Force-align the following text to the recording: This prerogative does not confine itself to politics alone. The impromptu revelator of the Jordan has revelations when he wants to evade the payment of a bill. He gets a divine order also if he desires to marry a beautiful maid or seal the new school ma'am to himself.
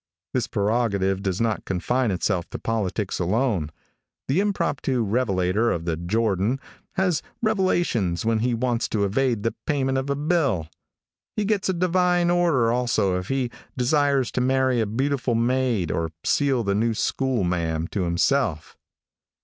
This 0.33 0.47
prerogative 0.47 1.21
does 1.21 1.39
not 1.39 1.63
confine 1.63 2.09
itself 2.09 2.49
to 2.49 2.57
politics 2.57 3.19
alone. 3.19 3.69
The 4.27 4.39
impromptu 4.39 5.03
revelator 5.03 5.69
of 5.69 5.85
the 5.85 5.95
Jordan 5.95 6.59
has 6.93 7.21
revelations 7.43 8.25
when 8.25 8.39
he 8.39 8.55
wants 8.55 8.87
to 8.89 9.05
evade 9.05 9.43
the 9.43 9.53
payment 9.67 9.99
of 9.99 10.09
a 10.09 10.15
bill. 10.15 10.69
He 11.35 11.45
gets 11.45 11.69
a 11.69 11.73
divine 11.73 12.31
order 12.31 12.71
also 12.71 13.15
if 13.19 13.27
he 13.27 13.51
desires 13.77 14.31
to 14.31 14.41
marry 14.41 14.81
a 14.81 14.87
beautiful 14.87 15.35
maid 15.35 15.91
or 15.91 16.09
seal 16.23 16.63
the 16.63 16.73
new 16.73 16.95
school 16.95 17.43
ma'am 17.43 17.87
to 17.89 18.01
himself. 18.01 18.75